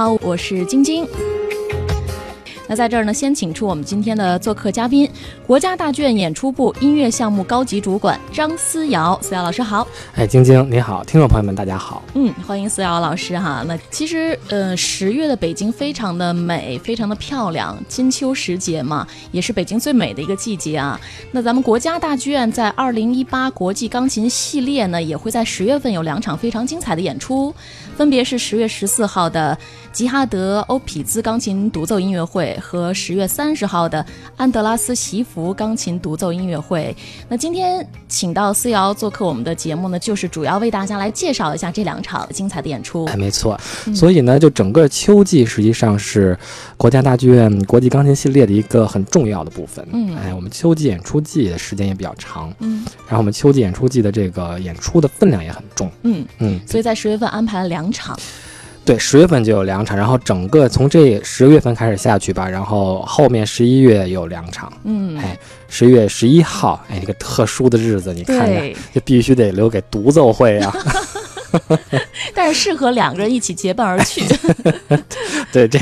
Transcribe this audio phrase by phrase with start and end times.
[0.00, 1.06] 好，我是晶晶。
[2.70, 5.10] 那在这儿呢，先请出我们今天的做客嘉宾，
[5.44, 9.84] 国家大剧院演出部音乐项目高级主管张思瑶，思瑶老师好。
[10.14, 12.00] 哎，晶晶你好，听众朋友们大家好。
[12.14, 13.64] 嗯，欢迎思瑶老师哈。
[13.66, 21.00] 那其实呃，十月的北京非常的美，非常的漂亮，金秋时节嘛，也是北京最美的一个季节啊。
[21.32, 27.52] 那咱们国家大剧院在二零一八国际钢琴系列呢，也会在十月份有两场非常精彩的演出，
[27.96, 29.58] 分别是十月十四号的
[29.90, 32.56] 吉哈德欧匹兹钢琴独奏音乐会。
[32.60, 34.04] 和十月三十号的
[34.36, 36.94] 安德拉斯席弗钢琴独奏音乐会。
[37.28, 43.06] 那今天请到思瑶做客我们的节目呢，就是主要为大家来介绍一下这两场精彩的演出。
[43.06, 43.58] 哎，没错。
[43.94, 46.38] 所以呢，就整个秋季实际上是
[46.76, 49.86] 国家大剧院国际钢琴系列的一个很重要的部分。
[49.92, 52.52] 嗯，哎，我们秋季演出季的时间也比较长。
[52.58, 55.90] 嗯，然后我们秋季演出季的这个演出的分量也很重。
[56.02, 58.18] 嗯嗯，所以在十月份安排了两场。
[58.84, 70.74] 对，十月份就有两场，然后整个从这十月份开始下去吧，然后后面十一月有两场，嗯，哎，十月十一号，哎，一个特殊的日子，你看着，就必须得留给独奏会啊。
[72.34, 74.22] 但是适合两个人一起结伴而去。
[75.52, 75.78] 对，这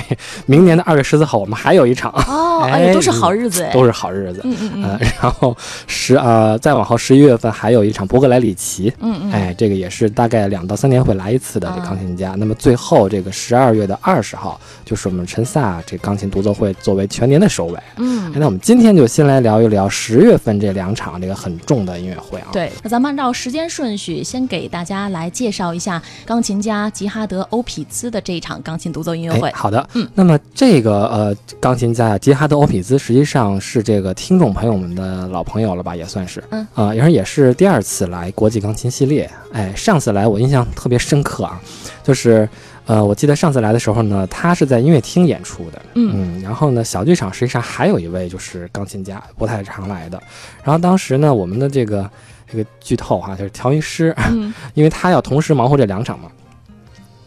[0.47, 4.41] 明年的二月十四号我们还有一场哦，哎，都是好日子，都是好日子。
[4.45, 4.99] 嗯嗯嗯。
[5.21, 12.35] 然后十呃，再往后十一月份还有一场博格莱里奇，嗯嗯，哎，这个也是大概两到三年会来一次的这钢琴家。
[12.39, 17.79] 那么最后这个十二月的二十号就是我们陈萨这钢琴独奏会作为全年的首尾。
[17.97, 22.49] 嗯，那我们今天就先来聊一聊十月份这两场这个很重的音乐会啊。
[22.53, 29.51] 对，那咱们按照时间顺序先给大家来介绍一下钢琴家吉哈德欧匹兹的这一场钢琴独奏音乐会。
[29.53, 36.67] 好的，嗯，那么这个呃，钢琴家吉哈德欧匹兹实际上是这个听众朋友们的老朋友了吧，也算是，嗯。
[36.75, 41.61] 啊，也是也是第二次来国际钢琴系列，哎，上次来我印象特别深刻啊，
[42.03, 42.49] 就是
[42.87, 46.13] 呃，我记得上次来的时候呢，他是在音乐厅演出的，嗯。
[46.15, 50.23] 嗯，然后呢，小剧场实际上还有一位就是钢琴家，不太常来的，
[50.63, 52.09] 然后当时呢，我们的这个
[52.51, 56.31] 这个剧透哈，就是调音师，嗯， 因为他要同时忙活这两场嘛，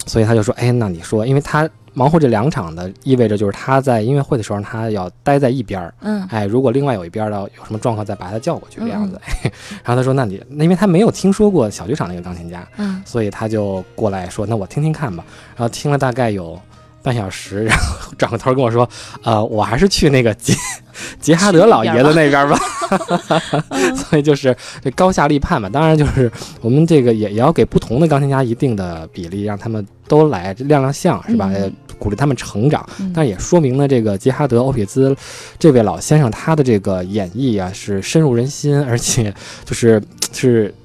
[0.06, 1.70] 所以他就说，哎，那你说，因为他。
[1.94, 5.94] 忙活这两场的，意味着就是他在音乐会的时候，他要待在一边儿。
[6.00, 9.20] 嗯，哎，如果另外有一边的有什么状况，再把他叫过去这样子。
[9.84, 15.22] 然后他说：“那你，那因为他没有听说过小剧场那个钢琴家，嗯，所以他就过来说：那我听听看吧。
[15.54, 16.58] 然后听了大概有
[17.01, 18.88] 半小时，然后 转过头跟我说：
[19.23, 20.53] 呃，我还是去那个杰
[21.19, 22.57] 杰哈德老爷子那边吧。
[23.95, 25.69] 所以就是这高下立判嘛。
[25.69, 26.29] 当然就是
[26.62, 31.50] 我们这个也也要给不同的钢琴家一定的比例，让他们。”都来亮亮相是吧？
[31.97, 32.85] 鼓励他们成长，
[33.16, 35.16] 但也说明了这个杰哈德欧匹兹
[35.57, 39.33] 这位老先生他的这个演绎啊是深入人心，而且
[39.63, 40.75] 就是是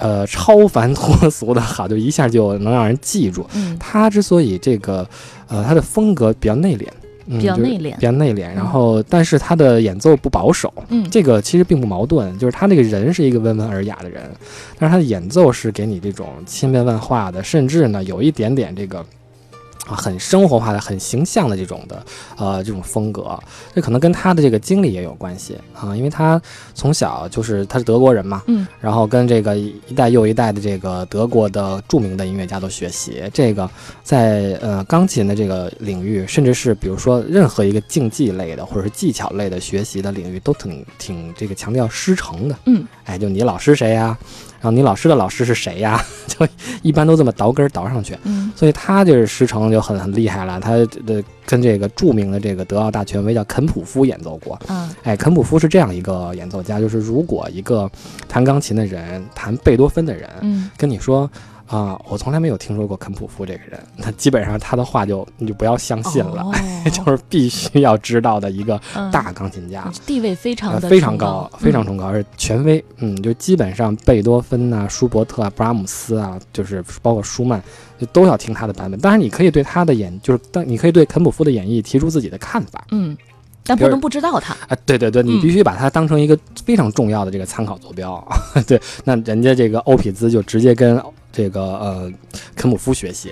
[0.00, 3.46] 呃超凡脱俗的好，就一下就能让人记住。
[3.78, 5.08] 他之所以这个
[5.46, 6.86] 呃他的风格比较内敛。
[7.32, 14.28] 嗯比较内敛，比较内敛，然后但是他的演奏不保守，嗯，这个其实并不矛盾，就是他那个人是一个温文尔雅的人，
[14.76, 19.06] 但是他的演奏是给你这种千变万化的，甚至呢有一点点这个。
[19.90, 22.06] 啊，很生活化的、很形象的这种的，
[22.36, 23.36] 呃，这种风格，
[23.74, 26.40] 这可能跟他的这个经历也有关系啊，因为他
[26.74, 33.68] 从小就是他是德国人嘛，嗯，然后跟这个一代又一代的这个德国的著名的音乐家都学习，这个
[34.04, 44.16] 在呃钢琴的这个领域，甚至是比如说任何一个竞技类的或者是技巧类的学习的领域，都挺挺这个强调师承的，嗯，哎，就你老师谁呀？
[44.60, 46.04] 然后你老师的老师是谁呀？
[46.28, 46.46] 就
[46.82, 50.60] 一般都这么倒根倒上去，嗯，所以他就是师承就很很厉害了。
[50.60, 50.72] 他
[51.06, 57.90] 的跟这个著名的这个德奥大权威叫肯普夫演奏过，嗯，哎，肯普夫是这样一个演奏家，就是如果一个
[58.28, 61.28] 弹钢琴的人弹贝多芬的人，嗯，跟你说。
[61.70, 66.44] 啊，我从来没有听说过肯普夫这个人，那基本上他的话就你就不要相信了，
[66.90, 68.80] 就是必须要知道的一个
[69.12, 72.84] 大钢琴家，地位非常非常高，非常崇高，而且权威。
[72.96, 77.62] 嗯，就基本上贝多芬呐、舒伯特啊、布拉姆斯啊，就是包括舒曼，
[78.00, 78.98] 就都要听他的版本。
[78.98, 83.16] 当然，你可以对他的演，就是当你可以对肯普夫的演绎提出自己的看法，嗯，
[83.62, 84.76] 但不能不知道他啊。
[84.84, 88.26] 对对对，你必须把他当成一个非常重要的这个参考坐标。
[88.66, 91.00] 对，那人家这个欧匹兹就直接跟。
[91.32, 92.12] 这个呃，
[92.54, 93.30] 肯普夫学习，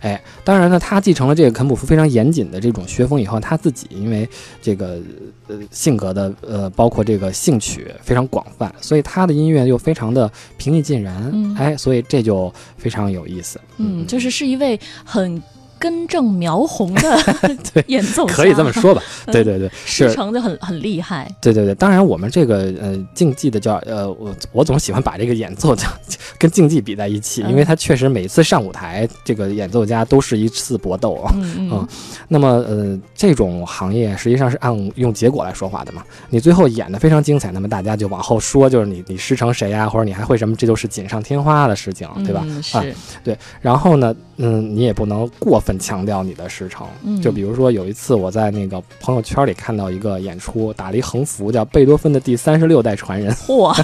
[0.00, 4.28] 哎，当然呢，他继承了这个肯普夫非常严谨的这种学风以后，他自己因为
[4.60, 5.00] 这个
[5.46, 13.60] 呃性格的呃，包括这个兴趣非常广泛，所以他的音乐又非常的平易近人，哎，所以这就非常有意思。
[13.78, 15.42] 嗯，就是是一位很。
[15.78, 17.18] 根正苗红的
[17.86, 19.02] 演奏，可以这么说吧？
[19.26, 21.30] 对对对，师承就很很厉害。
[21.40, 25.86] 对对对，当然我们这个呃竞技的叫呃我我总喜欢把这个演奏叫
[26.38, 31.32] 跟竞技比在一起，因为他确实每次上舞台，这个演奏家都是一次搏斗啊。
[31.34, 31.88] 嗯 嗯。
[32.28, 42.44] 那么呃这种行业实际上是按用结果来说话的嘛，你最后演的非常精彩，那么大家就往后说，就是你你师承谁呀，或者你还会什么，这就是锦上添花的事情，对吧？
[42.62, 42.94] 是。
[43.24, 46.86] 对，然后呢，嗯，你也不能过分强调你的师承。
[47.20, 53.34] 就比如说有一次我在那个朋友圈里看到一个演出，打了一横幅，叫贝多芬的第三十六代传人。
[53.34, 53.76] 嚯，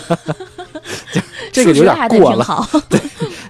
[1.52, 3.00] 这个有点过了， 对，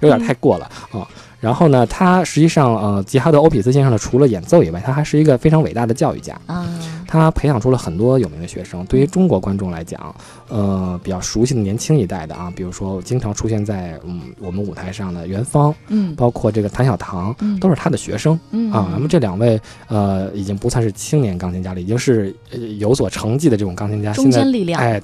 [0.01, 1.07] 有点太过了啊。
[1.45, 6.67] 然后呢，他实际上，呃，吉哈德·欧比斯先生呢，除了演奏以外，他还是一个非常伟大的教育家啊。
[7.07, 8.83] 他培养出了很多有名的学生。
[8.87, 10.15] 对于中国观众来讲，
[10.49, 18.89] 呃，比较熟悉的年轻一代的啊，比如说经常出现在嗯我们舞台上的元芳，嗯，包括这个谭小棠，都是他的学生，嗯啊。
[18.91, 22.35] 那么这两位，呃，已经不算是青年钢琴家了，已经是
[22.79, 24.15] 有所成绩的这种钢琴家。
[24.15, 24.99] 中坚力量，哎，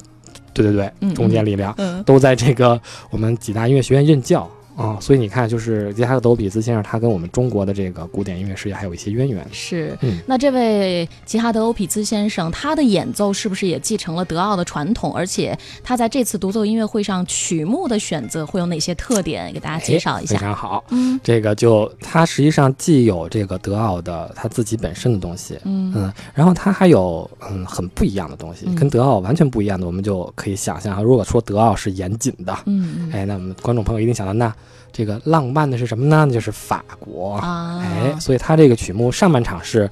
[0.53, 4.49] 对对对，中坚力量，嗯，都在这个我们几大音乐学院任教。
[4.81, 9.45] 啊，所以你看，就是吉哈德·欧比兹先生，他跟我们中国的这个古典音乐事业还有一些渊源。
[9.51, 15.13] 是，嗯，那这位吉哈德·欧比兹先生，他的演奏是不是也继承了德奥的传统？
[15.13, 19.53] 而且他在这次独奏音乐会上曲目的选择会有哪些特点？
[19.53, 20.35] 给大家介绍一下。
[20.35, 34.51] 非常好，嗯，这个就他实际上既有这个德奥的他自己本身的东西，嗯嗯，然后他还有嗯很不一样的东西，跟德奥完全不一样的，我们就可以想象，如果说德奥是严谨的，嗯，哎，那我们观众朋友一定想到那。
[34.91, 36.25] 这个浪漫的是什么呢？
[36.25, 37.37] 那就是法国，
[37.81, 39.89] 哎，所以它这个曲目上半场是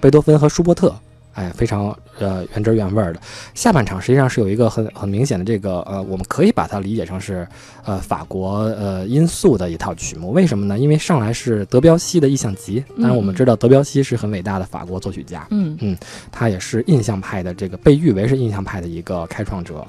[0.00, 0.94] 贝多芬和舒伯特，
[1.34, 3.20] 哎，非常呃原汁原味的。
[3.54, 7.46] 下半场实际上是有一个很很明显的这个呃，我们可以把它理解成是
[7.84, 10.32] 呃法国呃因素的一套曲目。
[10.32, 10.78] 为什么呢？
[10.78, 15.96] 因为上来是德彪西的意象集，当然我们知道德彪西是很伟大的法国作曲家，嗯嗯，
[16.32, 19.86] 他也是印象派的这个被誉为是印象派的一个开创者。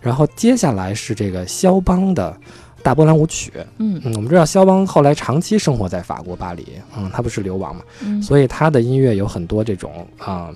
[0.00, 2.36] 然后接下来是这个肖邦的。
[2.82, 4.00] 大波兰舞曲，嗯。
[4.04, 6.66] 嗯，我们知道肖邦后来长期生活在法国巴黎，
[6.96, 10.50] 嗯，他不是流亡嘛，嗯，所以他的音乐有很多这种啊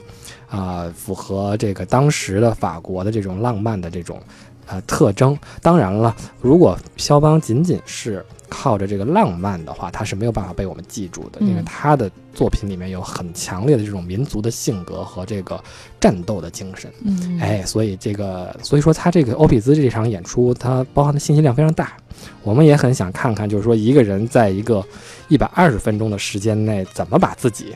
[0.49, 4.21] 啊符合这个当时的法国的这种浪漫的这种
[4.67, 5.37] 呃特征。
[5.63, 15.63] 当然了，如果肖邦仅仅是靠着这个浪漫的话，他是没有办法被我们记住的，因为他的作品里面有很强烈的这种民族的性格和这个
[16.01, 21.95] 战斗的精神，嗯，哎，所以这个所以说他这个欧比兹这场演出，它包含的信息量非常大。
[22.43, 24.85] 我们也很想看看，就是说一个人在一个
[25.29, 27.75] 一百二十分钟的时间内，怎么把自己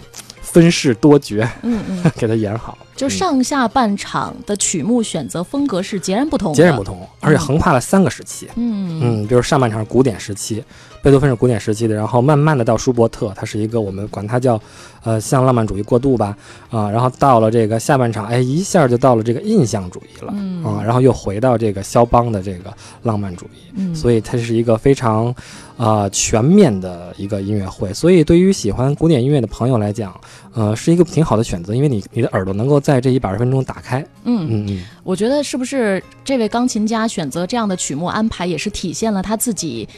[0.51, 2.77] 分饰多角，嗯嗯， 给他演好。
[2.97, 8.49] 就上下半场的曲目选择风格是截然不同，截然不同，而且横跨了三个时期。
[8.57, 10.65] 嗯嗯，比如上半场古典时期，
[11.03, 14.61] 贝多芬是古典时期的，然后慢慢的到舒伯特，他是一个我们管他叫，
[15.05, 16.37] 呃，向浪漫主义过渡吧，
[16.71, 20.33] 啊，然后到了这个下半场，哎，一下就到了这个印象主义了，
[20.69, 22.75] 啊，然后又回到这个肖邦的这个
[23.05, 25.35] 浪漫主义，嗯，所以它是一个非常，
[25.77, 27.95] 啊，全面的一个音乐会。
[27.95, 30.13] 所以对于喜欢古典音乐的朋友来讲，
[30.53, 34.05] 呃，是一个挺好的选择，因为你你的耳朵能够在这一百二十分钟打开。
[34.25, 39.89] 嗯嗯嗯，我觉得是不是这位钢琴家选择这样的曲目安排，也是体现了他自己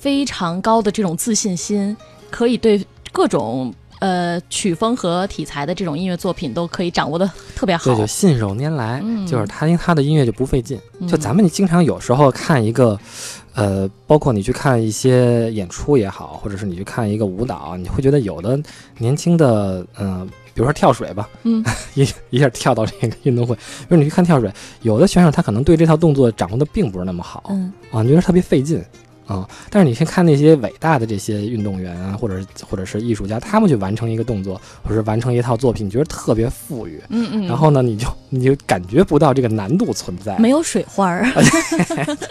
[0.00, 1.94] 非常高的这种自信心，
[2.30, 7.84] 可以对各种呃曲风和题材的这种音乐作品都可以掌握的特别好。
[7.84, 10.80] 对，就信手拈来，嗯、就是他，他的音乐就不费劲。
[11.00, 12.98] 嗯、就咱们经常有时候看一个，
[13.52, 18.58] 呃，包括你去看一些演出也好，或者是你去看一个舞蹈，你会觉得有的
[18.96, 28.82] 年轻的，嗯、呃，比如说跳水吧，嗯， 一一下跳到这个运动会，比如你去看跳水，有的选手他可能对这套动作掌握的并不是那么好，嗯，啊，你觉得特别费劲。
[29.30, 29.46] 啊、嗯！
[29.70, 37.46] 但是你先看那些伟大的这些运动员啊，或者或者是艺术家，他们去完成一个动作，或者是完成一套作品，你觉得特别富裕，嗯嗯。
[37.46, 41.24] 然后呢，你就你就感觉不到这个难度存在，没有水花儿，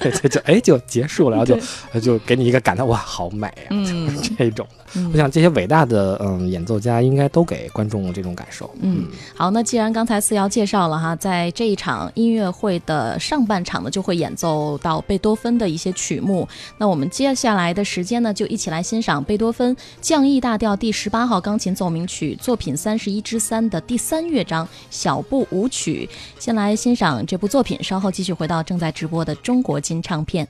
[0.01, 4.78] 对 对，就哎就结束了，然后就就给你一个感叹，哇，好美啊，嗯， 这种的。
[4.95, 8.69] 嗯、我想这些伟大的嗯演奏家应该都给观众这种感受。
[8.81, 26.09] 嗯，好，那既然刚才四瑶介绍了哈，在这一场音乐会的上半场呢，就会演奏到贝多芬的一些曲目，那我们接下来的时间呢，就一起来欣赏贝多芬降 E 大调第十八号钢琴奏鸣曲作品三十一之三的第三乐章小步舞曲。
[26.39, 30.47] 先来欣赏这部作品，稍后继续回到正在直播的中国金唱片。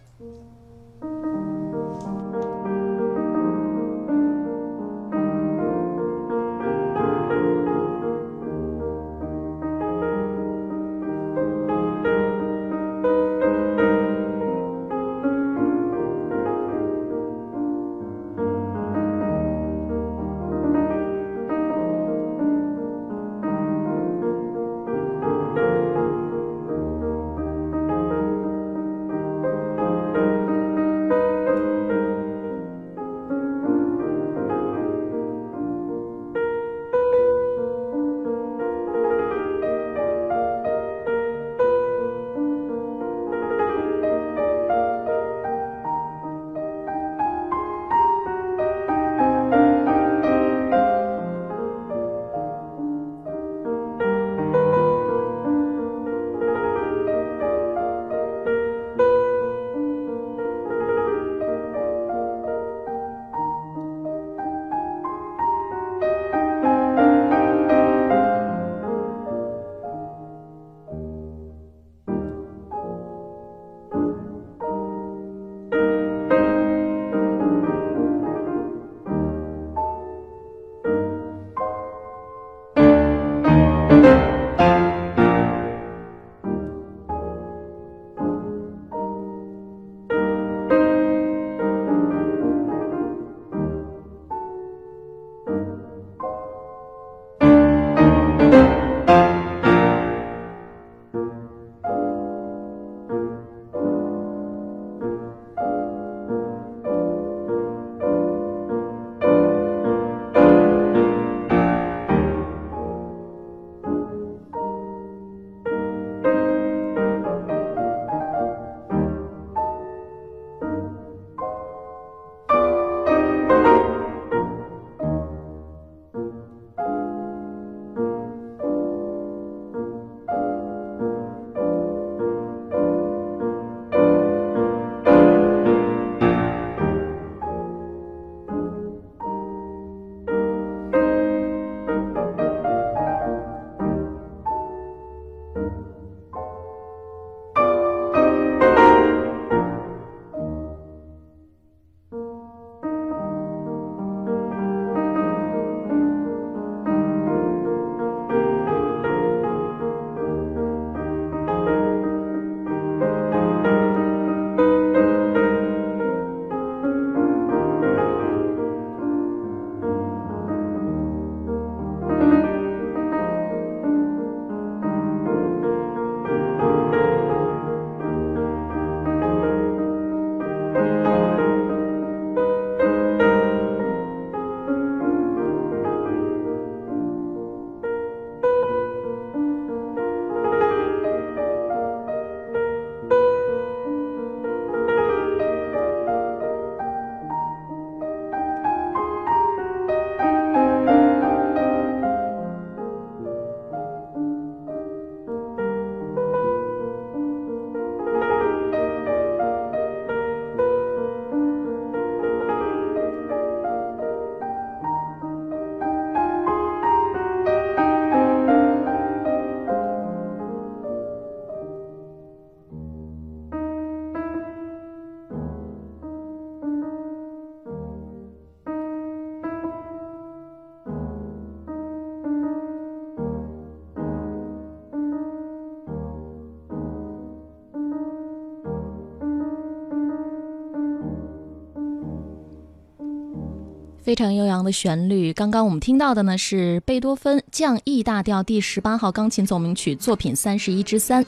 [244.09, 245.31] 非常悠扬的旋律。
[245.33, 251.23] 刚刚我们听到的呢是贝多芬降 E 大调第十八号钢琴奏鸣曲作品三十一之三。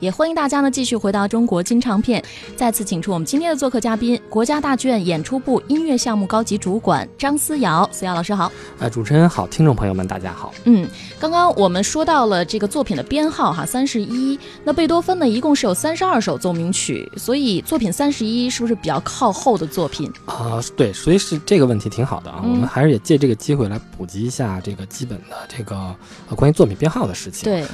[0.00, 2.22] 也欢迎大家呢继续回到中国金唱片，
[2.54, 7.88] 再次请出我们今天的做客嘉宾，国家大剧院演出部音乐项目高级主管张思瑶。
[7.90, 8.52] 思瑶老师好。
[8.78, 10.52] 呃，主持人好，听众朋友们大家好。
[10.64, 10.86] 嗯，
[11.18, 14.38] 刚刚我们说到了这个作品的编号哈，三十一。
[14.62, 20.12] 那贝多芬呢一共是有三十二首奏鸣曲，所以作品三十一是不是比较靠后的作品？
[20.26, 25.76] 啊、对，所以是这个问题挺好的啊，嗯我们还是也借这个机会来普及一下这个基本的这个
[26.28, 27.44] 呃关于作品编号的事情。
[27.44, 27.64] 对，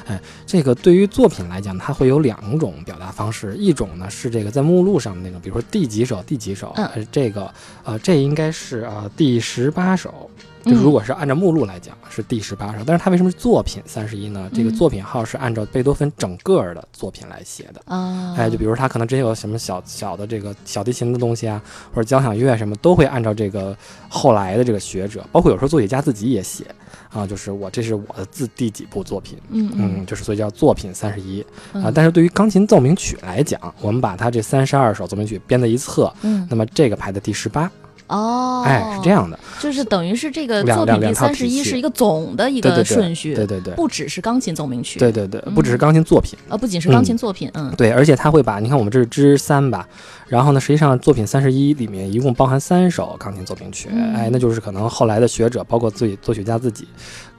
[0.47, 7.53] 这个对于作品来讲，它会有两种表达方式，一种呢是这个在目录上的那种，比如说第几首第几首，嗯呃，这个
[7.85, 10.31] 呃这应该是呃第十八首。
[10.65, 14.49] 就如果是按照目录来讲是第十八首，但是它为什么是作品三十一呢？
[14.55, 17.83] 这个嗯作品号是按照贝多芬整个儿的作品来写的。
[17.87, 21.61] 啊，哎，就比如他可能之前有什么小小的这个小提琴的东西啊，
[21.93, 23.77] 或者交响乐什么，都会按照这个
[24.09, 26.65] 后来的这个学者，包括有时候作曲家自己也写
[27.13, 31.41] 啊，就是我这是我的自第几部作品，嗯嗯，就是所以叫作品三十一
[31.73, 31.85] 啊。
[31.87, 37.71] 嗯但是对于钢琴奏鸣曲来讲，我们把它这三十二首奏鸣曲编在一册，嗯那么这个排在第十八，
[38.09, 45.55] 哦，哎，是这，样的，就是等于是这个作品第三十一是一个总的一个顺序，对对对，不只是钢琴奏鸣曲，对对对，嗯。
[45.55, 46.39] 不只是钢琴作品。
[46.49, 47.73] 呃，不仅是钢琴作品，嗯。
[47.77, 49.87] 对，而且他会把你看我们这是之三吧，
[50.27, 54.15] 然后呢，实际上作品三十一里面一共包含三首钢琴奏鸣曲，嗯。
[54.15, 56.87] 哎，那就是可能后来的学者，包括自己作曲家自己，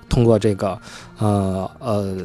[0.09, 0.79] 通过这个
[1.19, 2.17] 呃呃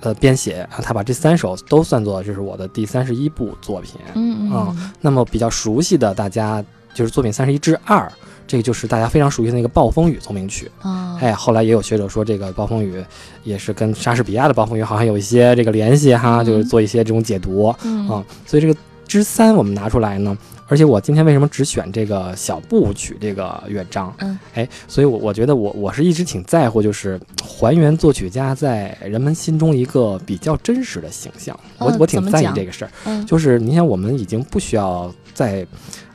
[0.00, 4.00] 呃编写，他把这三首都算作就是我的第三十一部作品。
[4.14, 6.62] 嗯啊嗯那么比较熟悉的，大家
[6.94, 8.10] 就是作品三十一之二。
[8.44, 12.98] 这个就是大家非常熟悉的那个《暴风雨》奏鸣曲，啊，哎，后来也有学者说，这个《暴风雨》
[13.44, 17.74] 也是跟莎士比亚的《暴风雨》好像有一些这个联系哈，嗯就是做一些这种解读。
[17.82, 24.12] 嗯啊，所以这个之三我们拿出来呢，而且我今天为什么只选这个小步舞曲这个乐章？
[24.18, 31.58] 嗯，哎，所以我我觉得我我是一直挺在乎，就是还原作曲家在人们心中一个比较真实的形象。
[31.78, 35.64] 我嗯我挺在意这个事儿，嗯就是你想，我们已经不需要再。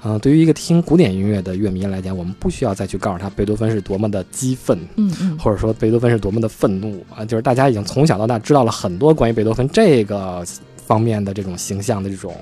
[0.04, 5.38] 嗯、对于一个听古典音乐的乐迷来讲，我们不需要再去告诉他贝多芬是多么的激愤，嗯嗯。
[5.38, 10.46] 或者说贝多芬是多么的愤怒啊，就是大家已经从小到大知道了很多关于贝多芬这个
[10.86, 12.34] 方面的这种形象的这种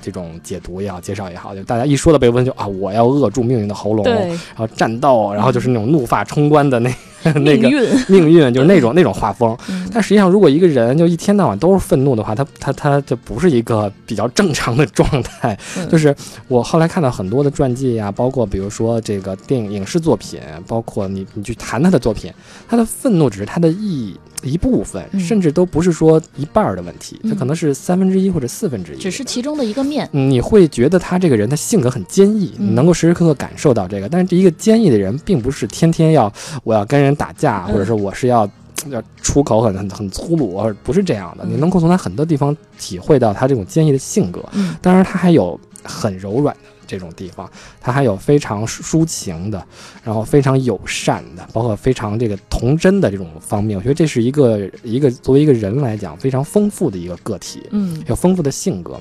[0.00, 6.94] 这种解读也好，介绍也好，就大家一说到贝多芬就啊，我要扼住命运的喉咙，然，后战斗，然后就是那种怒发冲冠的那
[7.44, 9.56] 那个命运， 命运，就是那种 那种画风。
[9.68, 15.58] 嗯但实际上，如果一个人就一天到晚都是愤怒的话，他他他就不是一个比较正常的状态。
[15.76, 16.14] 嗯就是
[16.46, 22.32] 我后来看到很多的传记啊、包括比如说这个电影影视作品，包括你你去谈他的作品，
[22.68, 34.08] 他的愤怒只是他的一一部分，嗯甚至都不是说一半儿的问题，嗯它可能是三分之一或者四分之一，只是其中的一个面，嗯你会觉得他这个人他性格很坚毅，嗯你能够时时刻刻感受到这个。
[34.08, 36.32] 但是这一个坚毅的人，并不是天天要
[36.64, 38.48] 我要跟人打架，嗯或者说我是要
[38.90, 41.44] 要出口很很很粗鲁，而不是这样的。
[41.44, 44.44] 嗯你能够从他很多地方体会到他这种坚毅的性格。
[44.52, 47.48] 嗯当然，他还有很柔软的这种地方，
[47.80, 49.64] 它还有非常抒情的，
[50.02, 53.76] 然后非常友善的，包括非常这个童真的这种方面。
[53.78, 57.62] 我觉得这是一个一个作为一个人来讲非常丰富的一个个体。
[57.70, 58.98] 嗯有丰富的性格。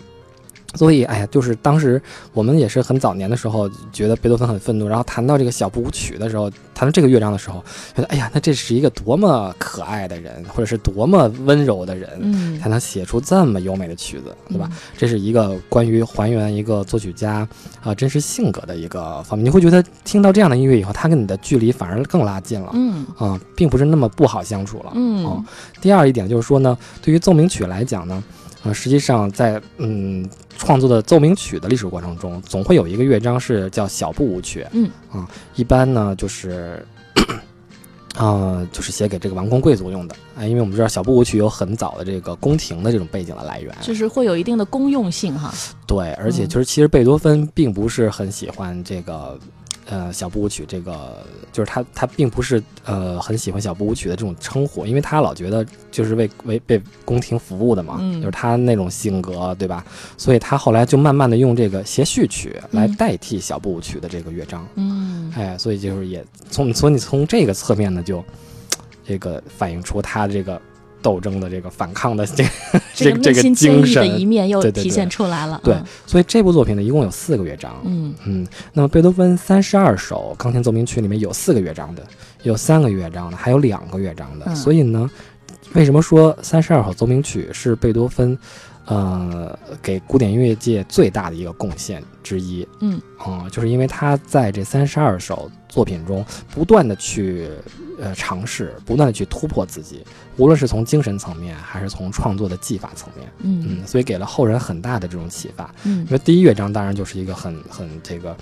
[0.78, 2.02] 所以，哎呀，就是当时
[2.34, 7.64] 我们也是很早年的时候，觉得贝多芬很愤怒，然后谈到这个小步舞曲的时候，谈到这个乐章的时候，
[7.96, 14.70] 觉得，哎呀，那这是一个多么可爱的人，或者是多么温柔的人，嗯才能写出这么优美的曲子，对吧？？
[14.98, 17.48] 这是一个关于还原一个作曲家
[17.84, 19.46] 啊、真实性格的一个方面。
[19.46, 24.92] 你会觉得听到这样的音乐以后，他跟你的距离反而更拉近了，嗯啊、并不是那么不好相处了。
[24.96, 25.44] 嗯哦
[25.80, 28.22] 第二一点就是说呢，对于奏鸣曲来讲呢，
[28.68, 30.28] 呃，实际上在嗯
[30.58, 34.66] 创作的奏鸣曲的历史过程中，总会有一个乐章是叫小步舞曲。
[34.72, 36.86] 嗯啊、一般呢就是。
[38.16, 45.54] 呃， 就是写给这个王公贵族用的，哎，因为我们知道小步舞曲有很早的这个宫廷的这种背景的来源，就是会有一定的公用性哈，
[45.86, 49.38] 对，而且嗯就是其实贝多芬并不是很喜欢这个，
[49.90, 59.86] 呃，小步舞曲这个，就是他他并不是呃很喜欢小步舞曲的这种称呼，因为他老觉得就是为为为宫廷服务的嘛，嗯就是他那种性格，对吧？
[60.18, 68.22] 所以他后来就慢慢的用这个协序曲来嗯代替小步舞曲的这个乐章，嗯哎，所以就是也从所以你从这个侧面呢，就
[69.06, 70.62] 这个反映出他这个
[71.08, 72.50] 斗争的这个反抗的这个
[72.94, 74.28] 这个这个精神的一神。
[74.28, 75.74] 面又体现对出来了，对
[76.06, 77.74] 所以这部作品呢，一共有四个乐章。
[77.86, 82.04] 嗯嗯，那么贝多芬三十二首钢琴奏鸣曲里面有四个乐章的，
[82.44, 84.46] 有三个乐章的，还有两个乐章的。
[84.50, 85.10] 嗯所以呢，
[85.74, 88.38] 为什么说三十二首奏鸣曲是贝多芬
[88.88, 92.68] 呃，给古典音乐界最大的一个贡献之一。
[92.80, 97.50] 嗯，啊、就是因为他在这三十二首作品中不断的去
[98.00, 100.06] 呃尝试，不断的去突破自己，
[100.38, 105.70] 无论是从精神层面还是从创作的技法层面，嗯嗯，所以给了后人很大的这种启发。
[105.84, 108.36] 嗯因为第一乐章当然就是一个很很这个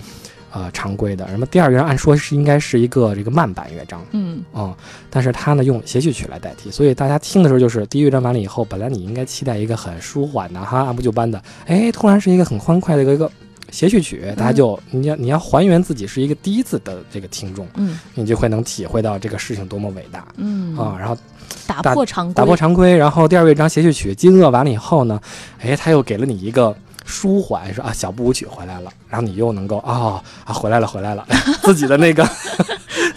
[0.55, 4.01] 呃常规的，那么第二乐章按说是应该是一个这个慢板乐章。
[4.11, 4.73] 嗯啊、
[5.09, 13.29] 但是它呢用协序曲来代替，所以大家听的时候就是第一乐章完了以后，本来你应该期待一个很舒缓的哈按部就班的，哎，突然是一个很欢快的一个一个
[13.69, 20.95] 协序曲，大家就你要你要还原自己是一个第一次的这个听众，嗯你就会能体会到这个事情多么伟大嗯啊。
[20.97, 21.17] 然后
[21.67, 25.19] 打打破常规，打破常规，然后第二乐章协序曲惊愕完了以后呢，
[25.59, 26.73] 哎，他又给了你一个。
[27.05, 31.25] 舒缓说啊，小步舞曲回来了，然后你又能够啊啊回来了回来了，
[31.63, 32.27] 自己的那个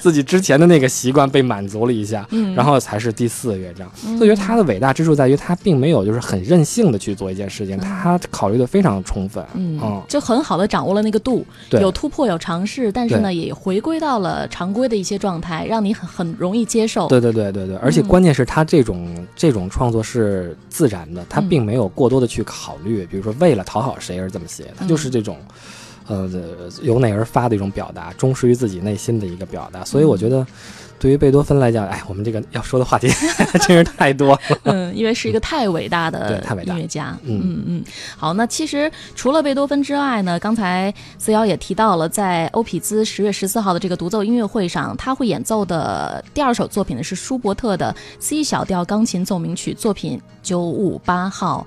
[0.09, 3.87] 自己之前的那个习惯被满足了一下，嗯，然后才是第四乐章。
[4.07, 9.44] 嗯所以我觉得他的伟大之处在于他并没有就是很任性的去做一件事情，他考虑的非常充分。
[9.53, 17.07] 嗯嗯，就很好的掌握了那个度，对有突破有尝试，但是呢也回归到了常规的一些状态，让你很很容易接受。
[17.09, 25.37] 对对对对对，而且嗯关键是他这种、这种创作是自然的，他嗯并没有过多的去考虑，比如说为了讨好谁而怎么写，他嗯就是这种。
[26.09, 26.29] 呃，
[26.83, 30.47] 由内而发的一种表达，忠实于自己内心的一个表达，所以我觉得，
[30.99, 33.09] 对于贝多芬来讲，哎，我们这个要说的话题
[33.66, 34.40] 真是太多了。
[34.62, 37.14] 嗯，因为是一个太伟大的音乐家。
[37.25, 37.85] 嗯嗯嗯。
[38.16, 51.66] 好，那其实除了贝多芬之外呢，刚才思瑶也提到了，在欧匹兹十月十四号的这个独奏音乐会上，他会演奏的第二首作品呢是舒伯特的 C 小调钢琴奏鸣曲作品九五八号。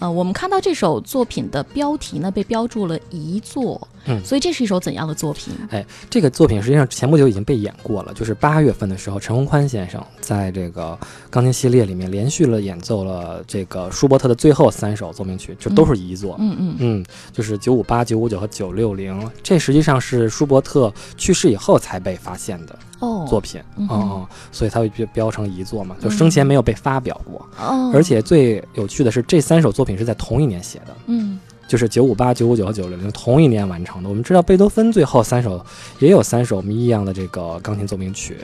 [0.00, 4.24] 呃，我们看到这首作品的标题呢被标注了遗作，嗯。
[4.24, 5.54] 所以这是一首怎样的作品？
[5.70, 10.98] 哎，这个作品实际上前不久已经被演过了，就是八月份的时候，陈宏宽先生在这个
[11.30, 16.36] 钢琴系列里面连续了演奏了这个舒伯特的最后三首奏鸣曲，就都是遗作。
[16.38, 27.46] 嗯嗯嗯，就是九五八、九五九和九六零，这实际上是舒伯特去世以后才被发现的哦作品，嗯哦哦，所以它会标标成遗作嘛，就生前没有被发表过。
[27.58, 34.08] 哦，而且最有趣的是，这三首作品是在同一年写的，嗯就是九五八、九五九和九六零同一年完成的。
[34.08, 35.64] 我们知道贝多芬最后三首
[35.98, 38.36] 也有三首谜一样的这个钢琴奏鸣曲，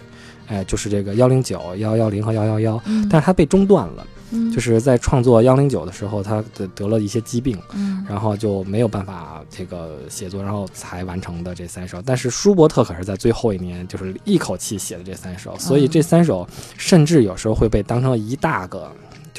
[0.46, 12.02] 哎，就是这个幺零九、幺幺零和幺幺幺，嗯，但是他被中断了，嗯就是在创作幺零九的时候，他得得了一些疾病，嗯然后就没有办法这个写作，然后才完成的这三首。
[12.04, 18.90] 但是舒伯特可是在最后一年，就是一口气写的这三首，所以这三首甚至有时候会被当成一大个。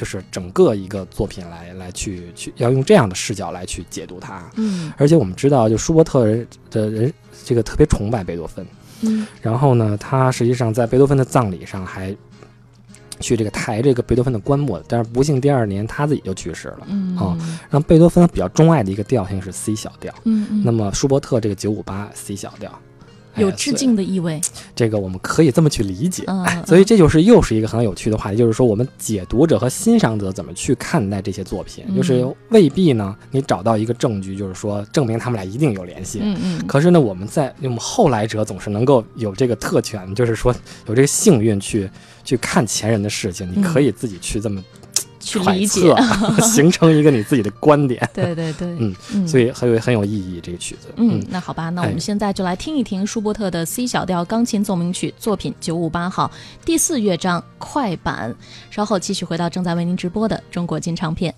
[0.02, 4.92] 就是整个一个作品来来去去要用这样的视角来去解读它，嗯。
[4.96, 8.66] 而且我们知道，就舒伯特人的人这个特别崇拜贝多芬，
[9.02, 9.24] 嗯。
[9.40, 12.12] 然后呢，他实际上在贝多芬的葬礼上还
[13.20, 16.80] 去这个抬这个贝多芬的棺木，但是不幸第二年他自己就去世了。
[16.88, 17.16] 嗯。
[17.16, 17.38] 哦
[17.70, 22.74] 让贝多芬比较钟爱的一个调性是 C 小调，嗯嗯，那么舒伯特这个九五八 C 小调，哎
[23.36, 24.40] 有致敬的意味。
[24.74, 26.24] 这个我们可以这么去理解。
[26.66, 36.20] 所以这就是又是一个很有趣的话题，就是说我们解读者和欣赏者怎么去看待这些作品，嗯就是未必呢，你找到一个证据，就是说证明他们俩一定有联系。
[36.22, 40.54] 嗯嗯，可是呢，我们在我们后来者总是能够有这个特权，就是说
[40.86, 41.88] 有这个幸运去
[42.24, 44.64] 去看前人的事情，你可以自己去这么嗯
[45.22, 45.94] 去理解。
[46.42, 48.06] 形成一个你自己的观点。
[48.12, 50.88] 对对对，嗯嗯，所以很有很有意义这个曲子。
[50.96, 56.30] 嗯，那好吧，那我们哎现在就来听一听舒伯特的 C 小调钢琴奏鸣曲作品九五八号
[56.64, 58.34] 第四乐章快板。
[58.70, 61.32] 稍后继续回到正在为您直播的中国金唱片。《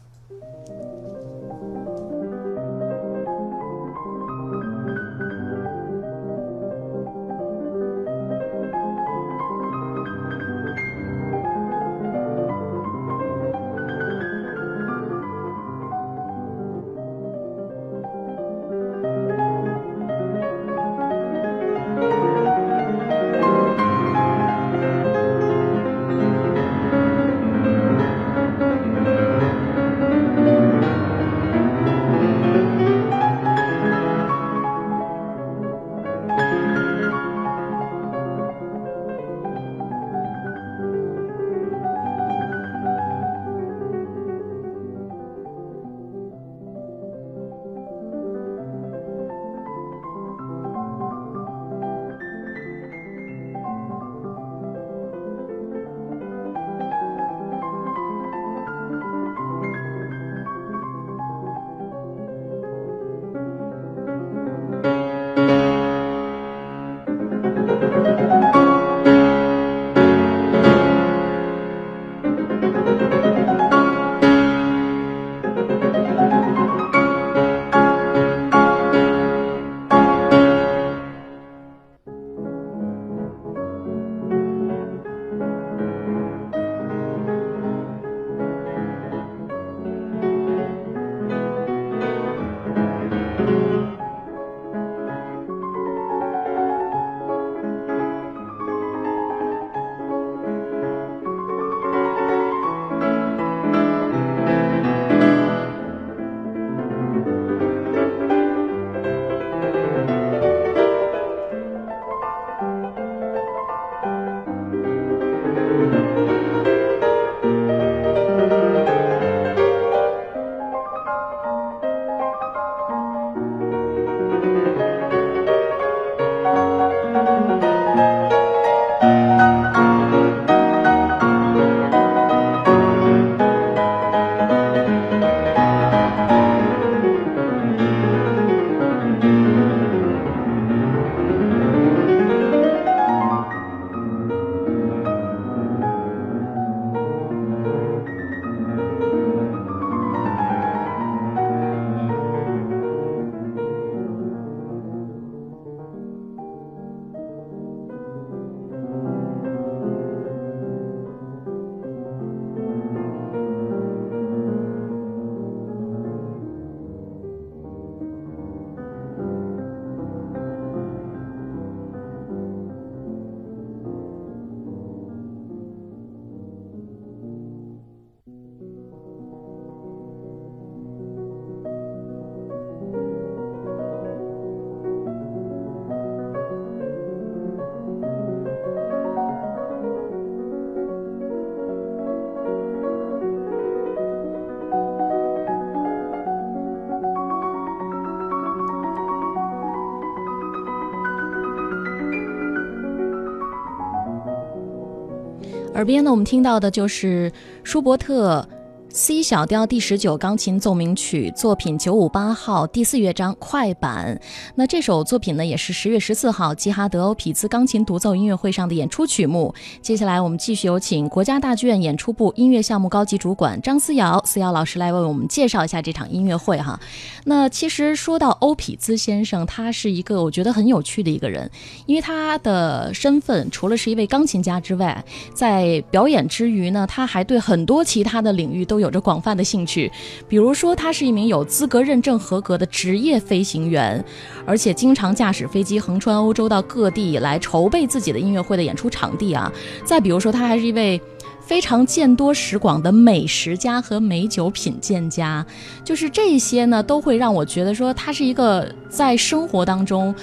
[205.85, 207.31] 耳边呢，我们听到的就是
[207.63, 208.49] 舒伯特。
[208.97, 214.21] C 小调第十九钢琴奏鸣曲作品九五八号第四乐章快板。
[214.55, 219.53] 那这首作品呢，也是十月十四号吉哈德欧匹兹钢琴独奏音乐会上的演出曲目。
[219.83, 226.79] 接下来我们继续有请国家大剧院演出部音乐项目高级主管张思瑶思瑶老师来为我们介绍一下这场音乐会哈。
[227.25, 231.51] 那其实说到欧匹兹先生，他是一个我觉得很有趣的一个人，
[231.87, 235.05] 因为他的身份除了是一位钢琴家之外，
[235.35, 238.84] 在表演之余呢，他还对很多其他的领域都有。
[238.85, 239.91] 有着广泛的兴趣，
[240.29, 244.05] 比如说他是一名有资格认证合格的职业飞行员，
[244.47, 249.51] 而且经常驾驶飞机横穿欧洲到各地来筹备自己的音乐会的演出场地啊。
[249.85, 251.01] 再比如说，他还是一位
[251.41, 255.45] 非常见多识广的美食家和美酒品鉴家，
[255.83, 260.15] 就是这些呢，都会让我觉得说他是一个在生活当中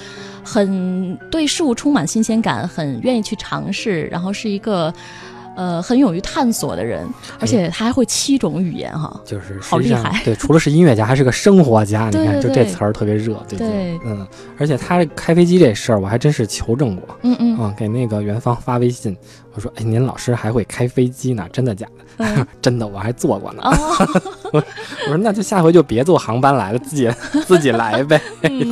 [0.43, 4.93] 很对事物充满新鲜感，很愿意去尝试，然后是一个。
[5.55, 7.07] 呃，很勇于探索的人，
[7.39, 10.21] 而且他还会七种语言，哈，就是好厉害。
[10.25, 12.09] 对，除了是音乐家，还是个生活家。
[12.13, 13.35] 你看，就这词儿特别热。
[13.47, 14.25] 对，嗯，
[14.57, 17.17] 而且他开飞机这事儿，我还真是求证过。
[17.23, 19.15] 嗯嗯，啊，给那个元芳发微信。
[19.53, 21.45] 我说：“哎，您老师还会开飞机呢？
[21.51, 22.05] 真的假的？
[22.62, 23.63] 真的，我还坐过呢。
[24.54, 24.60] 我
[25.08, 27.10] 说那就下回就别坐航班来了，自己
[27.47, 28.21] 自己来呗。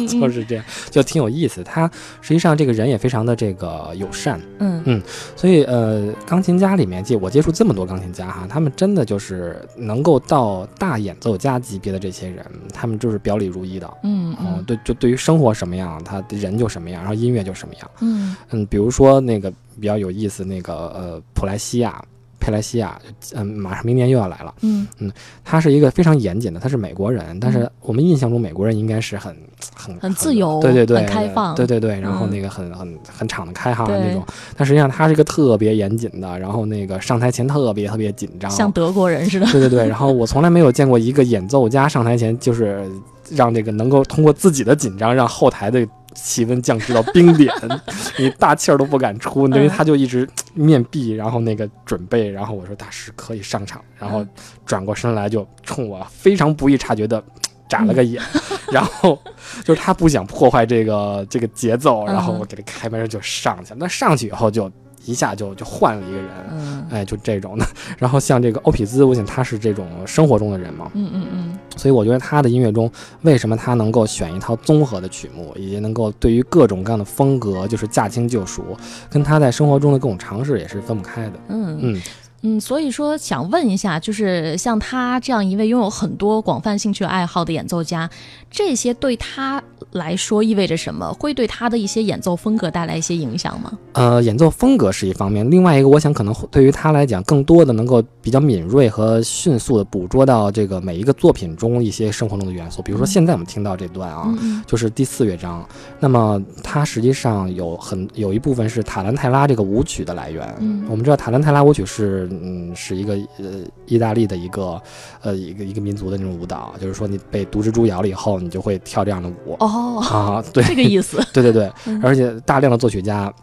[0.08, 1.64] 就是这样，就挺有意思。
[1.64, 1.90] 他
[2.22, 4.40] 实际上这个人也非常的这个友善。
[4.60, 5.02] 嗯嗯，
[5.36, 13.90] 所以呃，钢琴家里面接我接触这么多钢琴家哈，他们真的就是能够到大演奏家级别的这些人，他们就是表里如一的。
[14.04, 17.92] 嗯嗯，对，就对于生活什么样，他人就什么样，然后音乐就什么样。
[18.02, 22.04] 嗯嗯，比如说那个。”比较有意思，那个呃，普莱西亚，
[22.40, 23.00] 佩莱西亚，
[23.36, 24.54] 嗯，马上明年又要来了。
[24.62, 25.12] 嗯嗯，
[25.44, 29.36] 他是一个非常严谨的，他是美国人，但是我们印象中美国人应该是很
[29.76, 34.24] 很很自由，对对对，很开放，对对对，然后那个很很很敞得开哈那种。
[34.56, 39.46] 但实际上他是一个特别严谨的，然后那个上台前特别特别紧张，像德国人似的。
[39.48, 42.90] 对对对，然后我从来没有见过一个演奏家上台前就是
[43.32, 45.88] 让这个能够通过自己的紧张让后台的。
[46.14, 47.54] 气温降至到冰点，
[48.18, 54.26] 你大气儿都不敢出，因为他就一直面壁，然后那个准备，然后我说大师可以上场，然后
[54.66, 57.24] 转过身来就冲我非常不易察觉的
[57.68, 58.22] 眨了个眼，
[58.72, 59.18] 然后
[59.64, 64.72] 就是他不想破坏这个这个节奏，然后我给他开门就上去了，那上去以后就。
[65.10, 67.66] 一下就就换了一个人，嗯，哎，就这种的。
[67.98, 71.60] 然后像这个欧匹兹，我想他是这种生活中的人嘛，嗯嗯嗯。
[71.76, 72.92] 所以我觉得他的音乐中，
[73.24, 78.78] 为什么他能够选一套综合的曲目，以及能够对于各种各样的风格就是驾轻就熟，
[79.10, 81.34] 跟他在生活中的各种尝试也是分不开的。
[81.48, 82.02] 嗯嗯。
[82.42, 88.10] 嗯，所以说想问一下，就是像他这样一位拥有很多广泛兴趣爱好的演奏家，
[88.50, 91.12] 这些对他来说意味着什么？
[91.20, 93.78] 会对他的一些演奏风格带来一些影响吗？
[93.92, 102.82] 呃，演奏风格是一方面，另外一个，我想可能对于他来讲，更多的能够比较敏锐和迅速的捕捉到这个每一个作品中一些生活中的元素。
[102.82, 104.34] 比如说现在我们听到这段啊，
[104.66, 105.68] 就是第四乐章，
[106.00, 110.56] 那么它实际上有很有一部分是塔兰泰拉这个舞曲的来源。
[110.60, 112.29] 嗯，我们知道塔兰泰拉舞曲是。
[112.32, 114.82] 嗯，是一个呃，意大利的一个
[115.22, 119.56] 呃，一个一个民族的那种舞蹈，就是说你被毒蜘蛛咬了以后，你就会跳这样的舞。
[119.60, 123.34] 哦啊，对，这个意思， 对对对，而且大量的作曲家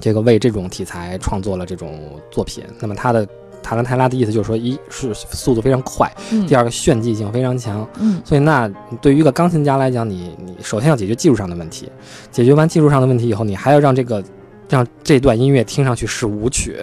[0.00, 2.64] 这个为这种题材创作了这种作品。
[2.78, 3.26] 那么他的
[3.62, 6.10] 塔兰泰拉的意思就是说，一是速度非常快，
[6.48, 8.66] 第二个炫技性非常强，嗯，所以那
[9.02, 11.90] 对于一个钢琴家来讲，你你首先要解决技术上的问题，
[12.30, 14.24] 解决完技术上的问题以后，你还要让这个
[14.70, 16.78] 让这段音乐听上去是舞曲。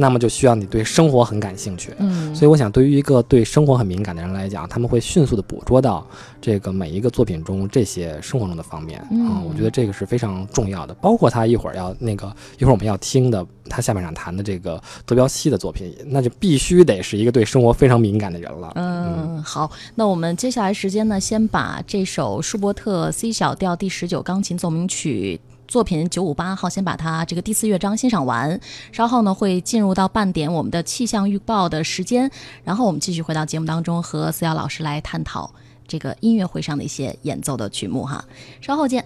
[0.00, 6.06] 那么就需要你对生活很感兴趣，嗯，所以我想对于一个对生活很敏感的人来讲，他们会迅速的捕捉到
[6.40, 10.94] 这个每一个作品中这些生活中的方面嗯，我觉得这个是非常重要的。
[10.94, 18.70] 包括他一会儿要那个一会儿我们要听的他下半场弹的这个德彪西的作品，那就必须得是一个对生活非常敏感的人了。
[18.76, 25.40] 嗯，好，那我们接下来时间呢，先把这首舒伯特 C 小调第十九钢琴奏鸣曲。
[25.68, 28.58] 作品九五八号，先把它这个第四乐章欣赏完，
[28.90, 32.28] 稍后呢会进入到半点我们的气象预报的时间，
[32.64, 35.52] 然后我们继续回到节目当中和思瑶老师来探讨
[35.86, 38.24] 这个音乐会上的一些演奏的曲目哈，
[38.62, 39.04] 稍后见。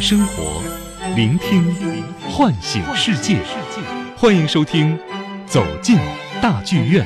[0.00, 0.62] 生活，
[1.14, 1.74] 聆听
[2.28, 3.38] 唤醒世界。
[4.16, 4.96] 欢迎收听
[5.46, 5.98] 《走进
[6.40, 7.04] 大剧院》。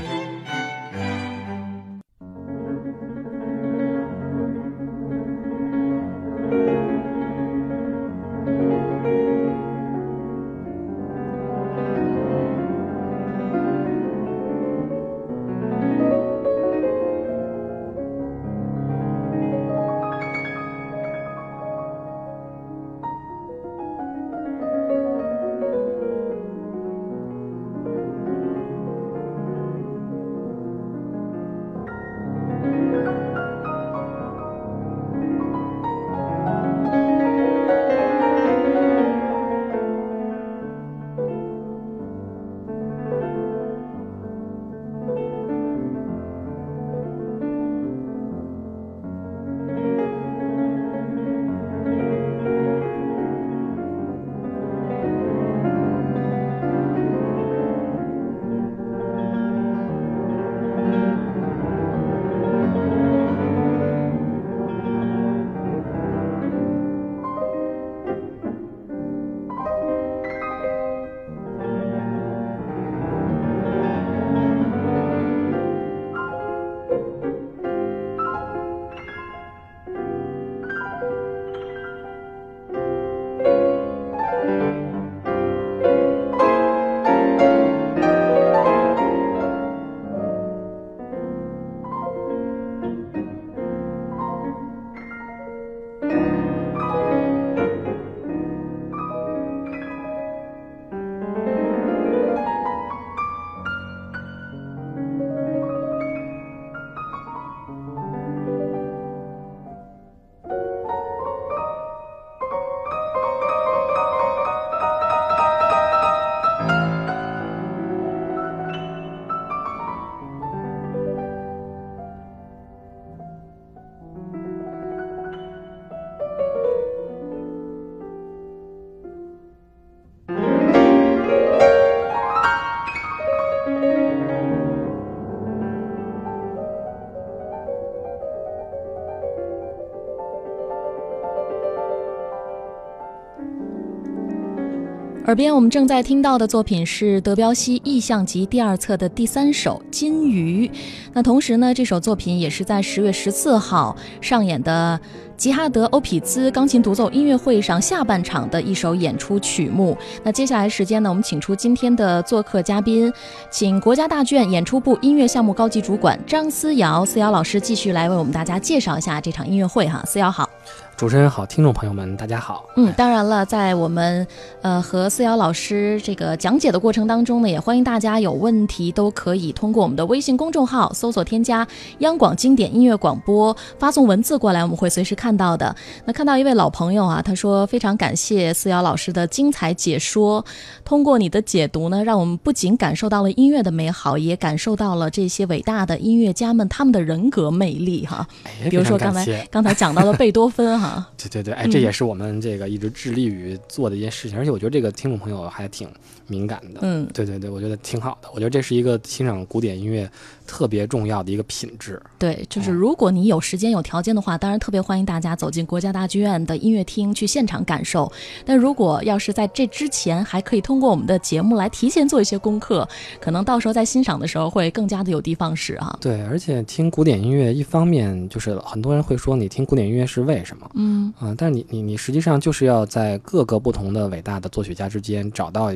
[145.30, 150.66] 耳边我们正在听到的作品是德彪西《意象集》第二册的第三首《金鱼》。
[151.12, 154.98] 那同时呢，这首作品也是在十月十四号上演的
[155.40, 159.96] 吉哈德·欧匹兹钢琴独奏音乐会上下半场的一首演出曲目。
[160.22, 163.10] 那接下来时间呢，我们请出今天的做客嘉宾，
[163.50, 170.04] 请国家大剧院演出部音乐项目高级主管张思瑶思瑶老师继续来为我们大家介绍一下这场音乐会哈。
[170.04, 170.46] 思瑶好。
[170.94, 172.66] 主持人好，听众朋友们，大家好。
[172.76, 174.26] 嗯，当然了，在我们
[174.60, 181.66] 呃和思瑶老师这个讲解的过程当中呢，也欢迎大家有问题都可以通过我们的微信公众号搜索添加
[182.00, 185.74] 央广经典音乐广播，发送文字过来，我们会随时看到的。
[186.04, 190.44] 那看到一位老朋友啊，他说非常感谢思瑶老师的精彩解说，
[190.84, 198.26] 通过你的解读呢，让我们不仅感受到了音乐的美好，也感受到了这些伟大的音乐家们他们的人格魅力哈。
[198.68, 201.08] 比如说刚才刚才讲到的贝多芬哈。
[201.16, 205.88] 对对对，哎，这也是我们这个一直致力于做的一件事情，而且我觉得这个听众朋友还挺
[206.30, 206.80] 敏感的。
[206.82, 208.28] 嗯，对对对，我觉得挺好的。
[208.32, 210.10] 我觉得这是一个欣赏古典音乐
[210.46, 212.00] 特别重要的一个品质。
[212.18, 218.10] 对，就是如果你有时间有条件的话，当然特别欢迎大家走进国家大剧院的音乐厅去现场感受。
[218.46, 222.88] 但如果要是在这之前还可以通过我们的节目来提前做一些功课，
[223.20, 225.98] 可能到时候在欣赏的时候会更加的有的放矢啊。
[226.00, 230.70] 对，而且听古典音乐，一方面就是很多人会说你听古典音乐是为什么？
[230.74, 235.72] 嗯啊，但是你你你实际上就是要在各个不同的伟大的作曲家之间找到，